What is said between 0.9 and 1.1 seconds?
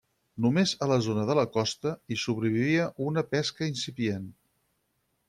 la